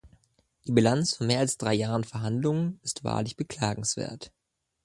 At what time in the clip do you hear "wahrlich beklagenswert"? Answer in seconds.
3.03-4.31